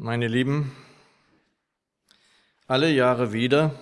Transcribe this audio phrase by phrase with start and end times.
[0.00, 0.70] Meine Lieben,
[2.68, 3.74] alle Jahre wieder.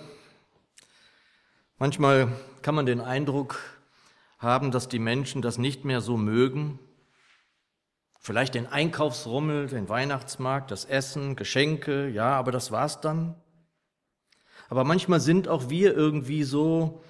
[1.77, 3.59] Manchmal kann man den Eindruck
[4.39, 6.79] haben, dass die Menschen das nicht mehr so mögen.
[8.19, 13.35] Vielleicht den Einkaufsrummel, den Weihnachtsmarkt, das Essen, Geschenke, ja, aber das war's dann.
[14.69, 17.03] Aber manchmal sind auch wir irgendwie so,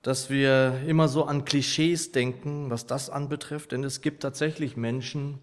[0.00, 5.42] dass wir immer so an Klischees denken, was das anbetrifft, denn es gibt tatsächlich Menschen,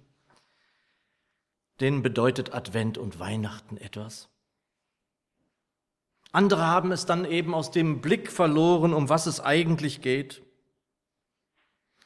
[1.80, 4.30] denen bedeutet Advent und Weihnachten etwas.
[6.32, 10.44] Andere haben es dann eben aus dem Blick verloren, um was es eigentlich geht.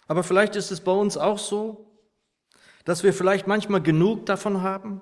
[0.08, 1.91] Aber vielleicht ist es bei uns auch so,
[2.86, 5.02] dass wir vielleicht manchmal genug davon haben.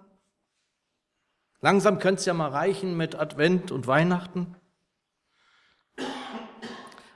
[1.61, 4.55] Langsam könnte es ja mal reichen mit Advent und Weihnachten.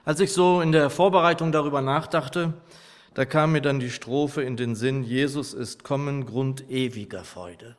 [0.04, 2.52] Als ich so in der Vorbereitung darüber nachdachte,
[3.14, 7.76] da kam mir dann die Strophe in den Sinn, Jesus ist kommen, Grund ewiger Freude.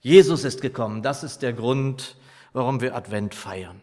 [0.00, 2.16] Jesus ist gekommen, das ist der Grund,
[2.52, 3.80] warum wir Advent feiern.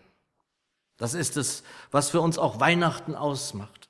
[0.97, 3.89] Das ist es, was für uns auch Weihnachten ausmacht.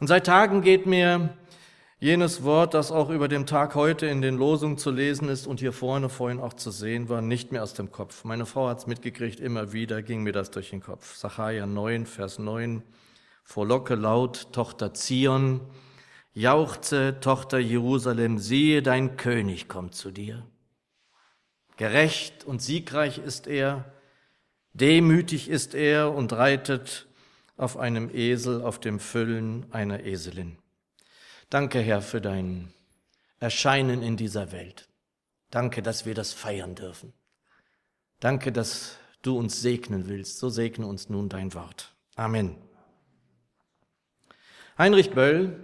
[0.00, 1.34] Und seit Tagen geht mir
[1.98, 5.60] jenes Wort, das auch über dem Tag heute in den Losungen zu lesen ist und
[5.60, 8.24] hier vorne vorhin auch zu sehen war, nicht mehr aus dem Kopf.
[8.24, 11.14] Meine Frau hat es mitgekriegt, immer wieder ging mir das durch den Kopf.
[11.14, 12.82] Sacharja 9, Vers 9.
[13.44, 15.60] Vorlocke laut, Tochter Zion,
[16.32, 20.46] jauchze, Tochter Jerusalem, siehe, dein König kommt zu dir.
[21.76, 23.92] Gerecht und siegreich ist er,
[24.72, 27.06] demütig ist er und reitet
[27.56, 30.56] auf einem Esel, auf dem Füllen einer Eselin.
[31.54, 32.72] Danke, Herr, für dein
[33.38, 34.88] Erscheinen in dieser Welt.
[35.52, 37.12] Danke, dass wir das feiern dürfen.
[38.18, 40.40] Danke, dass du uns segnen willst.
[40.40, 41.94] So segne uns nun dein Wort.
[42.16, 42.56] Amen.
[44.78, 45.56] Heinrich Böll,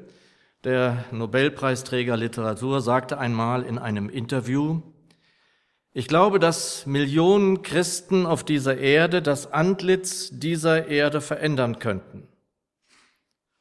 [0.62, 4.82] der Nobelpreisträger Literatur, sagte einmal in einem Interview,
[5.92, 12.29] ich glaube, dass Millionen Christen auf dieser Erde das Antlitz dieser Erde verändern könnten.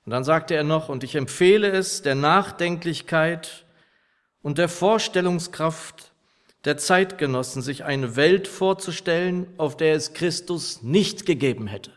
[0.09, 3.67] Und dann sagte er noch, und ich empfehle es der Nachdenklichkeit
[4.41, 6.13] und der Vorstellungskraft
[6.65, 11.91] der Zeitgenossen, sich eine Welt vorzustellen, auf der es Christus nicht gegeben hätte.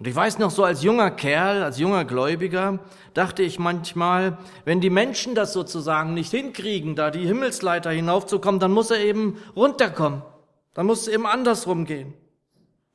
[0.00, 2.80] Und ich weiß noch so als junger Kerl, als junger Gläubiger,
[3.14, 8.72] dachte ich manchmal, wenn die Menschen das sozusagen nicht hinkriegen, da die Himmelsleiter hinaufzukommen, dann
[8.72, 10.22] muss er eben runterkommen.
[10.74, 12.12] Dann muss es eben andersrum gehen.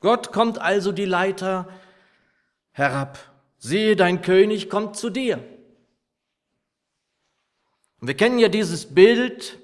[0.02, 1.70] Gott kommt also die Leiter
[2.76, 3.18] herab.
[3.58, 5.38] Siehe, dein König kommt zu dir.
[8.00, 9.58] Und wir kennen ja dieses Bild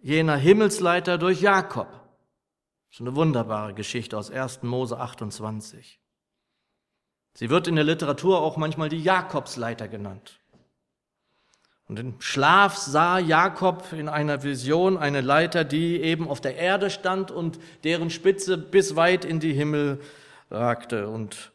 [0.00, 1.88] jener Himmelsleiter durch Jakob.
[1.88, 4.62] Das ist eine wunderbare Geschichte aus 1.
[4.62, 5.98] Mose 28.
[7.34, 10.38] Sie wird in der Literatur auch manchmal die Jakobsleiter genannt.
[11.88, 16.90] Und im Schlaf sah Jakob in einer Vision eine Leiter, die eben auf der Erde
[16.90, 20.00] stand und deren Spitze bis weit in die Himmel
[20.50, 21.08] ragte.
[21.08, 21.52] Und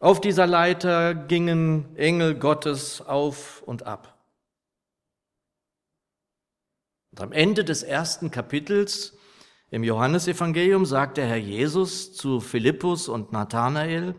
[0.00, 4.18] auf dieser Leiter gingen Engel Gottes auf und ab.
[7.12, 9.16] Und am Ende des ersten Kapitels
[9.70, 14.14] im Johannesevangelium sagt der Herr Jesus zu Philippus und Nathanael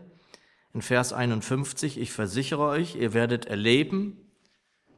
[0.72, 4.30] in Vers 51, ich versichere euch, ihr werdet erleben,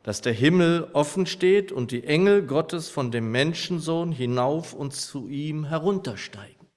[0.02, 5.28] dass der Himmel offen steht und die Engel Gottes von dem Menschensohn hinauf und zu
[5.28, 6.68] ihm heruntersteigen.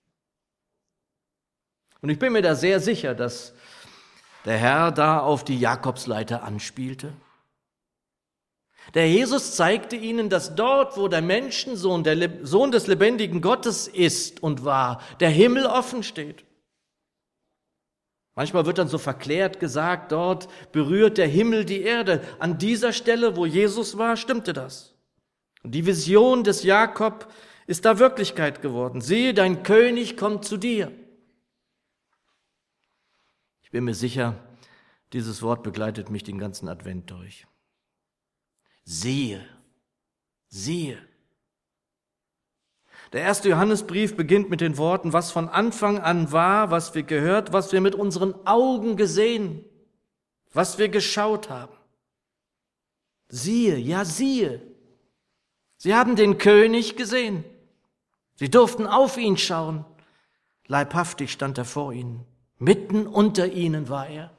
[2.01, 3.53] Und ich bin mir da sehr sicher, dass
[4.47, 7.13] der Herr da auf die Jakobsleiter anspielte?
[8.93, 14.41] Der Jesus zeigte ihnen, dass dort, wo der Menschensohn, der Sohn des lebendigen Gottes ist
[14.41, 16.45] und war, der Himmel offen steht.
[18.35, 22.21] Manchmal wird dann so verklärt gesagt, dort berührt der Himmel die Erde.
[22.39, 24.93] An dieser Stelle, wo Jesus war, stimmte das.
[25.63, 27.27] Und die Vision des Jakob
[27.65, 29.01] ist da Wirklichkeit geworden.
[29.01, 30.91] Siehe, dein König kommt zu dir.
[33.67, 34.33] Ich bin mir sicher,
[35.11, 37.45] dieses Wort begleitet mich den ganzen Advent durch.
[38.85, 39.45] Sehe,
[40.47, 40.97] siehe.
[43.11, 47.51] Der erste Johannesbrief beginnt mit den Worten, was von Anfang an war, was wir gehört,
[47.51, 49.65] was wir mit unseren Augen gesehen,
[50.53, 51.75] was wir geschaut haben.
[53.27, 54.61] Siehe, ja siehe.
[55.75, 57.43] Sie haben den König gesehen.
[58.35, 59.83] Sie durften auf ihn schauen.
[60.67, 62.25] Leibhaftig stand er vor ihnen.
[62.59, 64.31] Mitten unter ihnen war er.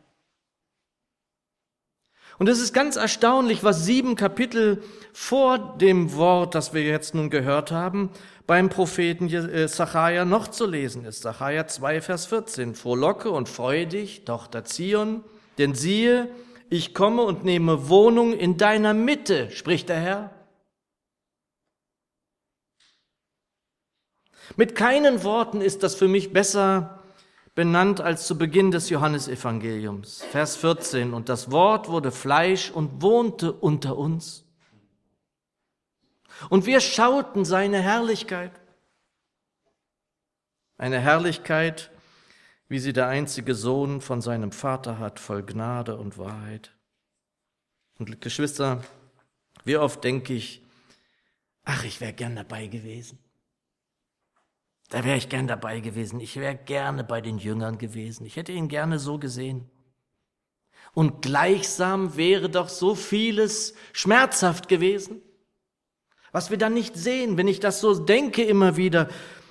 [2.39, 4.83] Und es ist ganz erstaunlich, was sieben Kapitel
[5.13, 8.11] vor dem Wort, das wir jetzt nun gehört haben,
[8.47, 9.29] beim Propheten
[9.69, 11.23] Zachariah äh, noch zu lesen ist.
[11.23, 12.75] Zachariah 2, Vers 14.
[12.75, 15.25] Frohlocke und freu dich, Tochter Zion,
[15.59, 16.31] denn siehe,
[16.71, 20.31] ich komme und nehme Wohnung in deiner Mitte, spricht der Herr.
[24.57, 26.98] Mit keinen Worten ist das für mich besser
[27.59, 30.23] benannt als zu Beginn des Johannesevangeliums.
[30.31, 31.13] Vers 14.
[31.13, 34.45] Und das Wort wurde Fleisch und wohnte unter uns.
[36.51, 38.53] Und wir schauten seine Herrlichkeit.
[40.77, 41.91] Eine Herrlichkeit,
[42.69, 46.71] wie sie der einzige Sohn von seinem Vater hat, voll Gnade und Wahrheit.
[47.99, 48.85] Und Geschwister,
[49.65, 50.63] wie oft denke ich,
[51.65, 53.19] ach, ich wäre gern dabei gewesen.
[54.89, 56.21] Da wäre ich gern dabei gewesen.
[56.21, 58.25] Ich wäre gerne bei den Jüngern gewesen.
[58.27, 59.69] Ich hätte ihn gerne so gesehen.
[60.95, 65.21] Und gleichsam wäre doch so vieles schmerzhaft gewesen,
[66.33, 69.09] was wir dann nicht sehen, wenn ich das so denke immer wieder,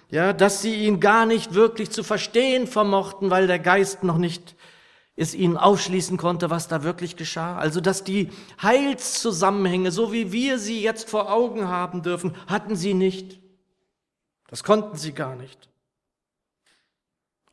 [0.09, 4.55] ja, dass sie ihn gar nicht wirklich zu verstehen vermochten, weil der Geist noch nicht
[5.15, 7.57] es ihnen aufschließen konnte, was da wirklich geschah.
[7.57, 8.29] Also, dass die
[8.61, 13.39] Heilszusammenhänge, so wie wir sie jetzt vor Augen haben dürfen, hatten sie nicht.
[14.47, 15.69] Das konnten sie gar nicht.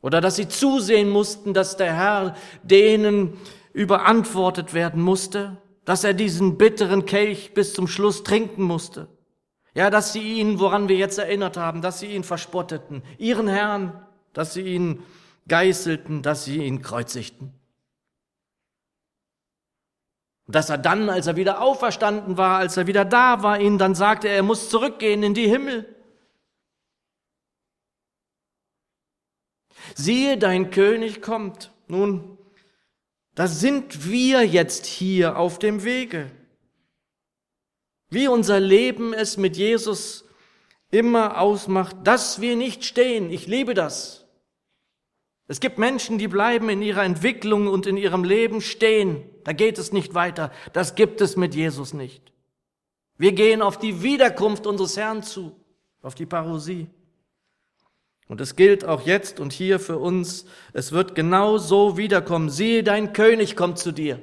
[0.01, 3.37] Oder dass sie zusehen mussten, dass der Herr denen
[3.73, 9.07] überantwortet werden musste, dass er diesen bitteren Kelch bis zum Schluss trinken musste.
[9.73, 14.05] Ja, dass sie ihn, woran wir jetzt erinnert haben, dass sie ihn verspotteten, ihren Herrn,
[14.31, 15.03] dass sie ihn
[15.47, 17.53] geißelten, dass sie ihn kreuzigten.
[20.47, 23.95] dass er dann, als er wieder auferstanden war, als er wieder da war, ihnen dann
[23.95, 25.94] sagte, er muss zurückgehen in die Himmel.
[29.93, 31.71] Siehe, dein König kommt.
[31.87, 32.37] Nun,
[33.35, 36.31] da sind wir jetzt hier auf dem Wege.
[38.09, 40.25] Wie unser Leben es mit Jesus
[40.89, 43.29] immer ausmacht, dass wir nicht stehen.
[43.29, 44.25] Ich liebe das.
[45.47, 49.23] Es gibt Menschen, die bleiben in ihrer Entwicklung und in ihrem Leben stehen.
[49.43, 50.51] Da geht es nicht weiter.
[50.73, 52.33] Das gibt es mit Jesus nicht.
[53.17, 55.55] Wir gehen auf die Wiederkunft unseres Herrn zu,
[56.01, 56.87] auf die Parosie.
[58.27, 62.49] Und es gilt auch jetzt und hier für uns, es wird genau so wiederkommen.
[62.49, 64.19] Siehe, dein König kommt zu dir.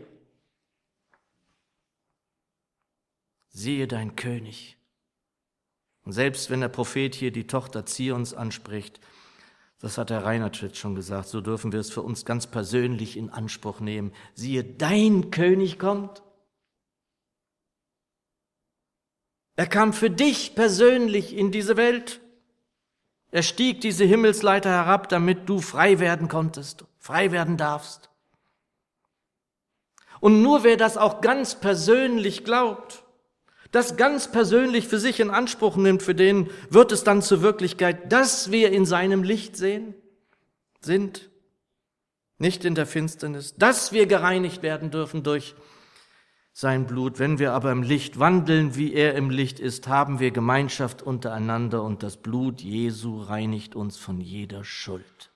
[3.49, 4.77] Siehe, dein König.
[6.05, 8.99] Und selbst wenn der Prophet hier die Tochter Zions anspricht,
[9.79, 13.17] das hat der Reinhard jetzt schon gesagt, so dürfen wir es für uns ganz persönlich
[13.17, 14.13] in Anspruch nehmen.
[14.35, 16.23] Siehe, dein König kommt.
[19.55, 22.21] Er kam für dich persönlich in diese Welt.
[23.33, 28.11] Er stieg diese Himmelsleiter herab, damit du frei werden konntest, frei werden darfst.
[30.21, 33.03] Und nur wer das auch ganz persönlich glaubt,
[33.73, 38.13] das ganz persönlich für sich in Anspruch nimmt, für den wird es dann zur Wirklichkeit,
[38.13, 39.95] dass wir in seinem Licht sehen,
[40.81, 41.31] sind,
[42.37, 45.55] nicht in der Finsternis, dass wir gereinigt werden dürfen durch
[46.53, 47.19] sein Blut.
[47.19, 51.83] Wenn wir aber im Licht wandeln, wie er im Licht ist, haben wir Gemeinschaft untereinander
[51.83, 55.31] und das Blut Jesu reinigt uns von jeder Schuld.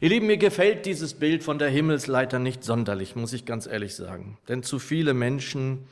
[0.00, 3.94] Ihr Lieben, mir gefällt dieses Bild von der Himmelsleiter nicht sonderlich, muss ich ganz ehrlich
[3.94, 4.36] sagen.
[4.48, 5.86] Denn zu viele Menschen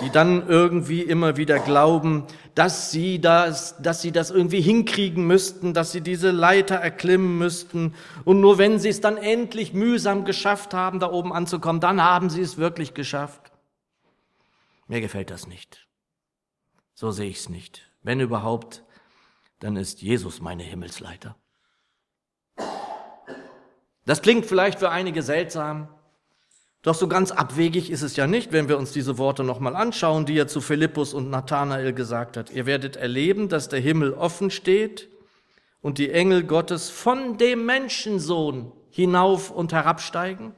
[0.00, 5.72] die dann irgendwie immer wieder glauben, dass sie das, dass sie das irgendwie hinkriegen müssten,
[5.72, 7.94] dass sie diese Leiter erklimmen müssten.
[8.24, 12.28] Und nur wenn sie es dann endlich mühsam geschafft haben, da oben anzukommen, dann haben
[12.28, 13.52] sie es wirklich geschafft.
[14.86, 15.86] Mir gefällt das nicht.
[16.94, 17.90] So sehe ich es nicht.
[18.02, 18.84] Wenn überhaupt,
[19.60, 21.36] dann ist Jesus meine Himmelsleiter.
[24.04, 25.88] Das klingt vielleicht für einige seltsam,
[26.86, 30.24] doch so ganz abwegig ist es ja nicht, wenn wir uns diese Worte nochmal anschauen,
[30.24, 32.52] die er zu Philippus und Nathanael gesagt hat.
[32.52, 35.08] Ihr werdet erleben, dass der Himmel offen steht
[35.82, 40.52] und die Engel Gottes von dem Menschensohn hinauf und herabsteigen.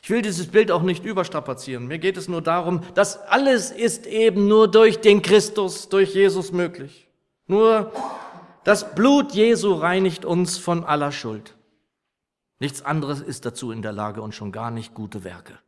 [0.00, 1.88] Ich will dieses Bild auch nicht überstrapazieren.
[1.88, 6.52] Mir geht es nur darum, dass alles ist eben nur durch den Christus, durch Jesus
[6.52, 7.08] möglich.
[7.48, 7.90] Nur
[8.62, 11.56] das Blut Jesu reinigt uns von aller Schuld.
[12.60, 15.58] Nichts anderes ist dazu in der Lage und schon gar nicht gute Werke.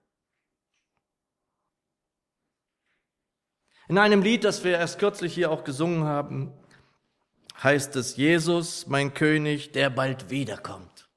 [3.88, 6.52] In einem Lied, das wir erst kürzlich hier auch gesungen haben,
[7.62, 11.10] heißt es, Jesus, mein König, der bald wiederkommt.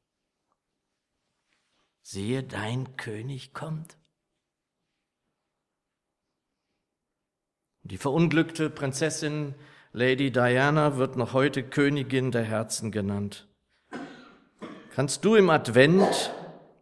[2.01, 3.97] Siehe, dein König kommt.
[7.83, 9.55] Die verunglückte Prinzessin
[9.91, 13.47] Lady Diana wird noch heute Königin der Herzen genannt.
[14.95, 16.31] Kannst du im Advent,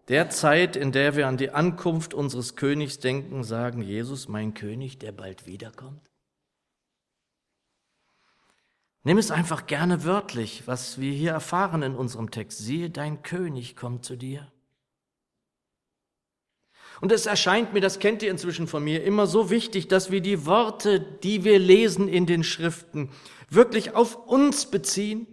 [0.08, 5.00] der Zeit, in der wir an die Ankunft unseres Königs denken, sagen, Jesus, mein König,
[5.00, 6.12] der bald wiederkommt?
[9.02, 12.60] Nimm es einfach gerne wörtlich, was wir hier erfahren in unserem Text.
[12.60, 14.52] Siehe, dein König kommt zu dir.
[17.02, 20.22] Und es erscheint mir, das kennt ihr inzwischen von mir, immer so wichtig, dass wir
[20.22, 23.10] die Worte, die wir lesen in den Schriften,
[23.50, 25.26] wirklich auf uns beziehen.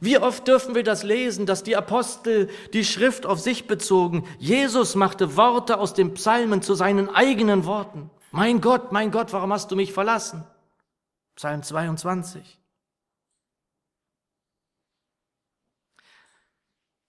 [0.00, 4.26] Wie oft dürfen wir das lesen, dass die Apostel die Schrift auf sich bezogen?
[4.38, 8.10] Jesus machte Worte aus den Psalmen zu seinen eigenen Worten.
[8.30, 10.44] Mein Gott, mein Gott, warum hast du mich verlassen?
[11.36, 12.58] Psalm 22.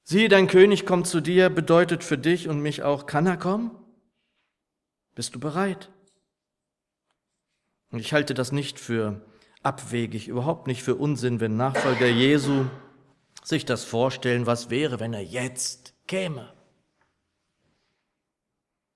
[0.03, 3.71] Siehe, dein König kommt zu dir, bedeutet für dich und mich auch, kann er kommen?
[5.13, 5.91] Bist du bereit?
[7.91, 9.21] Und ich halte das nicht für
[9.63, 12.66] abwegig, überhaupt nicht für Unsinn, wenn Nachfolger Jesu
[13.44, 16.54] sich das vorstellen, was wäre, wenn er jetzt käme.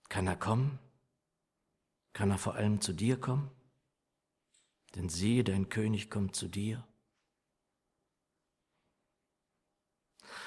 [0.09, 0.79] Kann er kommen?
[2.13, 3.49] Kann er vor allem zu dir kommen?
[4.95, 6.85] Denn siehe, dein König kommt zu dir.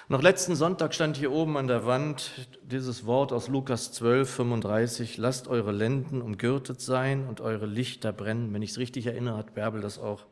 [0.08, 5.16] Noch letzten Sonntag stand hier oben an der Wand dieses Wort aus Lukas 12, 35.
[5.16, 8.54] Lasst eure Lenden umgürtet sein und eure Lichter brennen.
[8.54, 10.24] Wenn ich es richtig erinnere, hat Bärbel das auch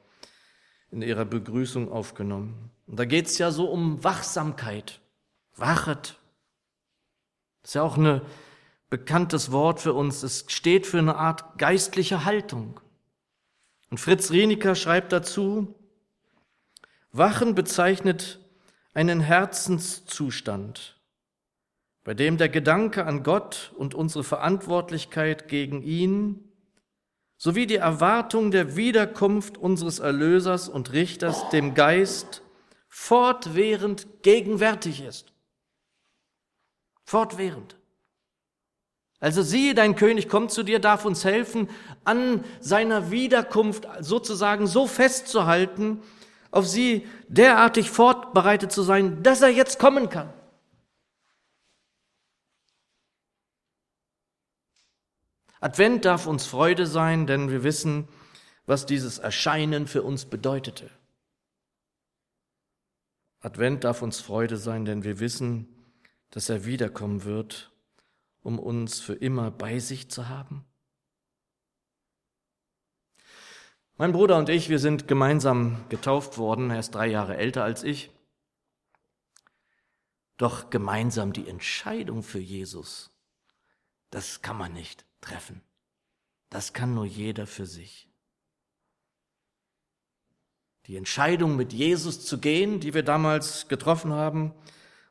[0.93, 2.71] in ihrer Begrüßung aufgenommen.
[2.87, 5.01] Und da geht es ja so um Wachsamkeit.
[5.57, 6.21] Wachet.
[7.63, 8.21] Das ist ja auch ein
[8.91, 10.23] bekanntes Wort für uns.
[10.23, 12.79] Es steht für eine Art geistliche Haltung.
[13.91, 15.75] Und Fritz Rieniker schreibt dazu,
[17.11, 18.39] Wachen bezeichnet
[18.95, 20.99] einen Herzenszustand,
[22.05, 26.53] bei dem der Gedanke an Gott und unsere Verantwortlichkeit gegen ihn
[27.37, 32.43] sowie die Erwartung der Wiederkunft unseres Erlösers und Richters dem Geist
[32.89, 35.33] fortwährend gegenwärtig ist.
[37.03, 37.77] Fortwährend.
[39.19, 41.69] Also siehe, dein König kommt zu dir, darf uns helfen,
[42.05, 46.03] an seiner Wiederkunft sozusagen so festzuhalten,
[46.55, 50.33] auf sie derartig fortbereitet zu sein, dass er jetzt kommen kann.
[55.61, 58.09] Advent darf uns Freude sein, denn wir wissen,
[58.67, 60.91] was dieses Erscheinen für uns bedeutete.
[63.41, 65.69] Advent darf uns Freude sein, denn wir wissen,
[66.31, 67.75] dass er wiederkommen wird
[68.45, 70.65] um uns für immer bei sich zu haben?
[73.97, 76.71] Mein Bruder und ich, wir sind gemeinsam getauft worden.
[76.71, 78.11] Er ist drei Jahre älter als ich.
[80.37, 83.13] Doch gemeinsam die Entscheidung für Jesus,
[84.11, 85.63] das kann man nicht treffen.
[86.51, 88.09] Das kann nur jeder für sich.
[90.87, 94.53] Die Entscheidung, mit Jesus zu gehen, die wir damals getroffen haben,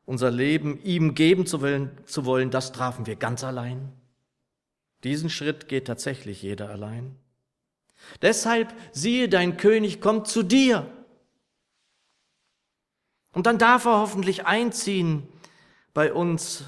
[0.05, 3.93] unser Leben ihm geben zu wollen, zu wollen, das trafen wir ganz allein.
[5.05, 7.17] Diesen Schritt geht tatsächlich jeder allein.
[8.21, 10.87] Deshalb siehe, dein König kommt zu dir.
[13.33, 15.27] Und dann darf er hoffentlich einziehen
[15.93, 16.65] bei uns,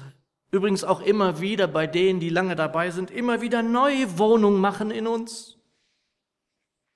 [0.50, 4.90] übrigens auch immer wieder bei denen, die lange dabei sind, immer wieder neue Wohnungen machen
[4.90, 5.58] in uns.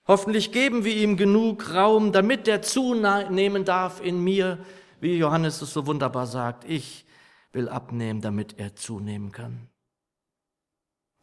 [0.07, 4.59] Hoffentlich geben wir ihm genug Raum, damit er zunehmen darf in mir,
[5.01, 7.07] wie Johannes es so wunderbar sagt, ich
[7.53, 9.69] will abnehmen, damit er zunehmen kann.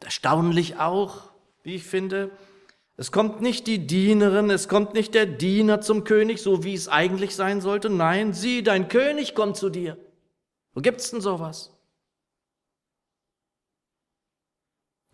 [0.02, 1.30] Erstaunlich auch,
[1.62, 2.30] wie ich finde,
[3.00, 6.88] es kommt nicht die Dienerin, es kommt nicht der Diener zum König, so wie es
[6.88, 7.90] eigentlich sein sollte.
[7.90, 9.96] Nein, sieh, dein König kommt zu dir.
[10.74, 11.72] Wo gibt's denn sowas?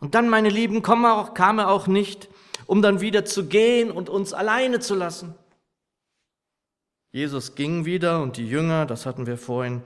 [0.01, 2.31] Und dann, meine Lieben, kam auch, kam er auch nicht,
[2.65, 5.35] um dann wieder zu gehen und uns alleine zu lassen.
[7.13, 9.83] Jesus ging wieder und die Jünger, das hatten wir vorhin,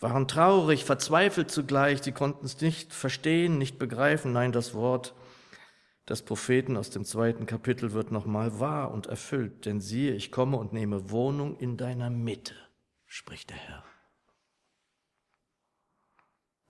[0.00, 2.02] waren traurig, verzweifelt zugleich.
[2.02, 4.32] Sie konnten es nicht verstehen, nicht begreifen.
[4.32, 5.12] Nein, das Wort
[6.08, 9.64] des Propheten aus dem zweiten Kapitel wird nochmal wahr und erfüllt.
[9.64, 12.54] Denn siehe, ich komme und nehme Wohnung in deiner Mitte,
[13.06, 13.84] spricht der Herr.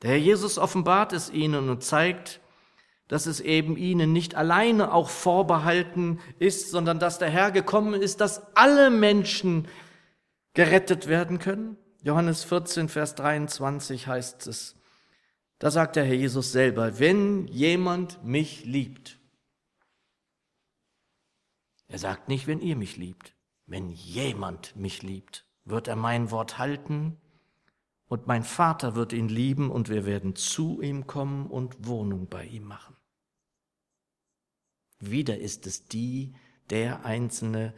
[0.02, 2.40] Der Herr Jesus offenbart es ihnen und zeigt,
[3.08, 8.20] dass es eben ihnen nicht alleine auch vorbehalten ist, sondern dass der Herr gekommen ist,
[8.20, 9.68] dass alle Menschen
[10.54, 11.76] gerettet werden können?
[12.02, 14.76] Johannes 14, Vers 23 heißt es,
[15.58, 19.18] da sagt der Herr Jesus selber, wenn jemand mich liebt,
[21.94, 23.36] er sagt nicht, wenn ihr mich liebt,
[23.66, 27.20] wenn jemand mich liebt, wird er mein Wort halten
[28.06, 32.46] und mein Vater wird ihn lieben und wir werden zu ihm kommen und Wohnung bei
[32.46, 32.96] ihm machen.
[34.98, 36.34] Wieder ist es die,
[36.68, 37.72] der Einzelne,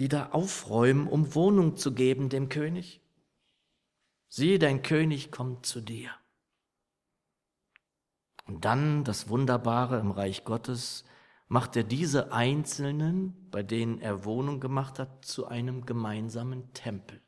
[0.00, 3.00] die da aufräumen, um Wohnung zu geben dem König.
[4.26, 6.10] Siehe, dein König kommt zu dir.
[8.46, 11.04] Und dann das Wunderbare im Reich Gottes,
[11.50, 17.20] macht er diese Einzelnen, bei denen er Wohnung gemacht hat, zu einem gemeinsamen Tempel.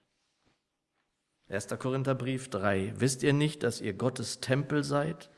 [1.48, 1.66] 1.
[1.78, 2.94] Korintherbrief 3.
[2.98, 5.28] Wisst ihr nicht, dass ihr Gottes Tempel seid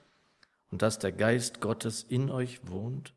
[0.71, 3.15] und dass der Geist Gottes in euch wohnt?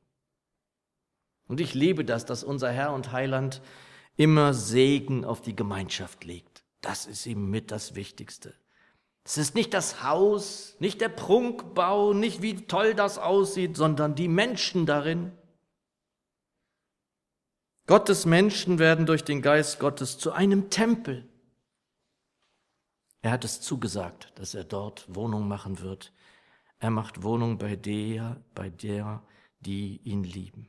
[1.50, 3.62] Und ich liebe das, dass unser Herr und Heiland
[4.16, 6.64] immer Segen auf die Gemeinschaft legt.
[6.80, 8.54] Das ist ihm mit das Wichtigste.
[9.26, 14.30] Es ist nicht das Haus, nicht der Prunkbau, nicht wie toll das aussieht, sondern die
[14.30, 15.34] Menschen darin.
[17.88, 21.28] Gottes Menschen werden durch den Geist Gottes zu einem Tempel.
[23.22, 26.12] Er hat es zugesagt, dass er dort Wohnung machen wird.
[26.80, 29.24] Er macht Wohnung bei der, bei der,
[29.62, 30.68] die ihn lieben.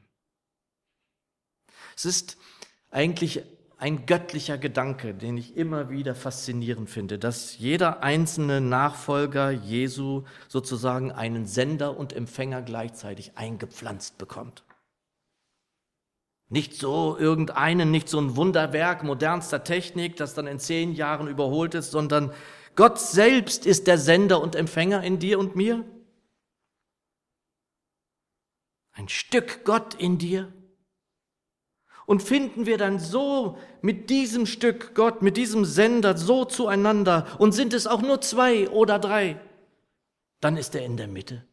[1.96, 2.38] Es ist
[2.90, 3.42] eigentlich
[3.78, 11.10] ein göttlicher Gedanke, den ich immer wieder faszinierend finde, dass jeder einzelne Nachfolger Jesu sozusagen
[11.10, 14.64] einen Sender und Empfänger gleichzeitig eingepflanzt bekommt.
[16.50, 21.74] Nicht so irgendeinen, nicht so ein Wunderwerk modernster Technik, das dann in zehn Jahren überholt
[21.74, 22.32] ist, sondern
[22.74, 25.84] Gott selbst ist der Sender und Empfänger in dir und mir.
[28.92, 30.52] Ein Stück Gott in dir
[32.08, 37.52] und finden wir dann so mit diesem Stück Gott, mit diesem Sender so zueinander und
[37.52, 39.38] sind es auch nur zwei oder drei,
[40.40, 41.44] dann ist er in der Mitte.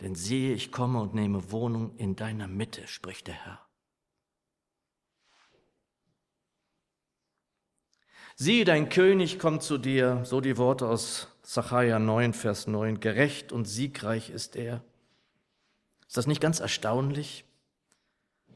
[0.00, 3.60] Denn siehe, ich komme und nehme Wohnung in deiner Mitte, spricht der Herr.
[8.36, 13.50] Siehe, dein König kommt zu dir, so die Worte aus Zachariah 9, Vers 9, gerecht
[13.50, 14.84] und siegreich ist er.
[16.06, 17.44] Ist das nicht ganz erstaunlich?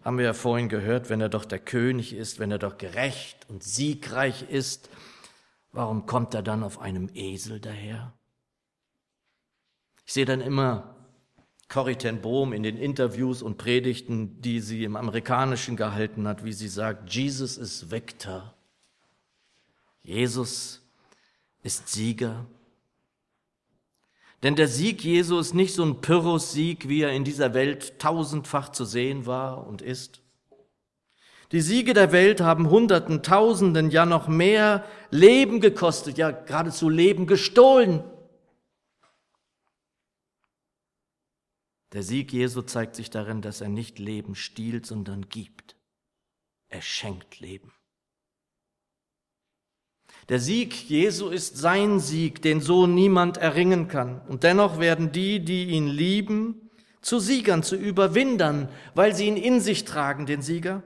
[0.04, 3.46] haben wir ja vorhin gehört, wenn er doch der König ist, wenn er doch gerecht
[3.48, 4.90] und siegreich ist,
[5.70, 8.12] warum kommt er dann auf einem Esel daher?
[10.04, 10.96] Ich sehe dann immer
[11.72, 16.52] Corrie ten Bohm in den Interviews und Predigten, die sie im Amerikanischen gehalten hat, wie
[16.52, 18.52] sie sagt, Jesus ist Victor.
[20.02, 20.82] Jesus
[21.62, 22.44] ist Sieger.
[24.42, 28.68] Denn der Sieg Jesu ist nicht so ein Pyrrhus-Sieg, wie er in dieser Welt tausendfach
[28.68, 30.20] zu sehen war und ist.
[31.52, 37.26] Die Siege der Welt haben Hunderten, Tausenden, ja noch mehr Leben gekostet, ja geradezu Leben
[37.26, 38.04] gestohlen.
[41.92, 45.76] Der Sieg Jesu zeigt sich darin, dass er nicht Leben stiehlt, sondern gibt.
[46.68, 47.72] Er schenkt Leben.
[50.28, 54.22] Der Sieg Jesu ist sein Sieg, den so niemand erringen kann.
[54.28, 56.70] Und dennoch werden die, die ihn lieben,
[57.02, 60.82] zu Siegern, zu Überwindern, weil sie ihn in sich tragen, den Sieger.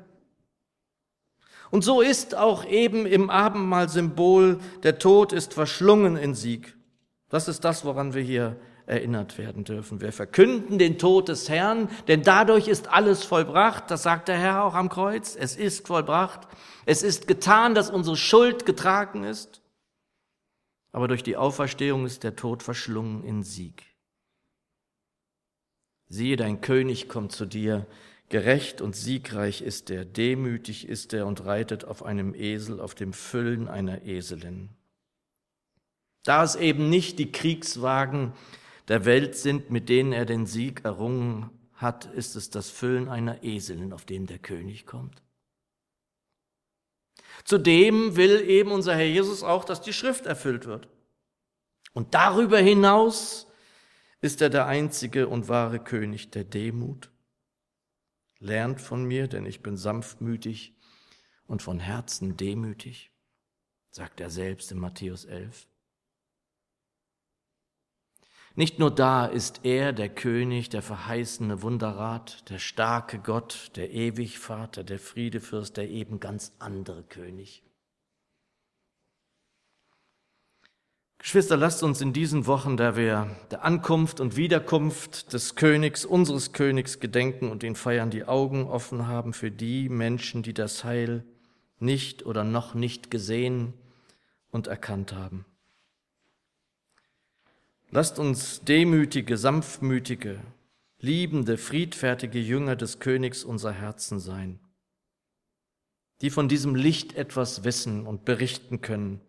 [1.70, 6.76] Und so ist auch eben im Abendmahl Symbol, der Tod ist verschlungen in Sieg.
[7.28, 8.56] Das ist das, woran wir hier
[8.86, 10.00] erinnert werden dürfen.
[10.00, 13.90] Wir verkünden den Tod des Herrn, denn dadurch ist alles vollbracht.
[13.90, 15.36] Das sagt der Herr auch am Kreuz.
[15.36, 16.46] Es ist vollbracht.
[16.86, 19.60] Es ist getan, dass unsere Schuld getragen ist.
[20.92, 23.84] Aber durch die Auferstehung ist der Tod verschlungen in Sieg.
[26.08, 27.86] Siehe, dein König kommt zu dir.
[28.28, 33.12] Gerecht und siegreich ist er, demütig ist er und reitet auf einem Esel, auf dem
[33.12, 34.70] Füllen einer Eselin.
[36.24, 38.32] Da es eben nicht die Kriegswagen
[38.88, 43.42] der Welt sind, mit denen er den Sieg errungen hat, ist es das Füllen einer
[43.42, 45.22] Eselin, auf dem der König kommt.
[47.44, 50.88] Zudem will eben unser Herr Jesus auch, dass die Schrift erfüllt wird.
[51.92, 53.46] Und darüber hinaus
[54.20, 57.10] ist er der einzige und wahre König der Demut.
[58.38, 60.74] Lernt von mir, denn ich bin sanftmütig
[61.46, 63.12] und von Herzen demütig,
[63.90, 65.68] sagt er selbst in Matthäus 11.
[68.58, 74.82] Nicht nur da ist er der König, der verheißene Wunderrat, der starke Gott, der Ewigvater,
[74.82, 77.62] der Friedefürst, der eben ganz andere König.
[81.18, 86.52] Geschwister, lasst uns in diesen Wochen, da wir der Ankunft und Wiederkunft des Königs, unseres
[86.54, 91.24] Königs gedenken und ihn feiern, die Augen offen haben für die Menschen, die das Heil
[91.78, 93.74] nicht oder noch nicht gesehen
[94.50, 95.44] und erkannt haben.
[97.90, 100.40] Lasst uns demütige, sanftmütige,
[100.98, 104.58] liebende, friedfertige Jünger des Königs unser Herzen sein,
[106.20, 109.20] die von diesem Licht etwas wissen und berichten können,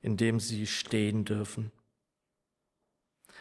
[0.00, 1.70] in dem sie stehen dürfen.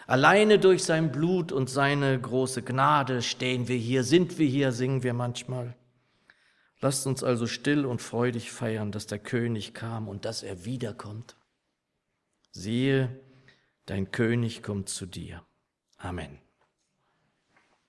[0.07, 5.03] Alleine durch sein Blut und seine große Gnade stehen wir hier, sind wir hier, singen
[5.03, 5.75] wir manchmal.
[6.79, 11.35] Lasst uns also still und freudig feiern, dass der König kam und dass er wiederkommt.
[12.51, 13.19] Siehe,
[13.85, 15.45] dein König kommt zu dir.
[15.97, 16.39] Amen.